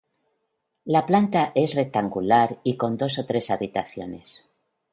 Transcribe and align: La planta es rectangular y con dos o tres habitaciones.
La 0.95 1.03
planta 1.05 1.51
es 1.53 1.75
rectangular 1.75 2.59
y 2.63 2.75
con 2.75 2.97
dos 2.97 3.19
o 3.19 3.27
tres 3.27 3.51
habitaciones. 3.51 4.49